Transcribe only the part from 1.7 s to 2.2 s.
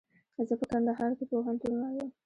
وایم.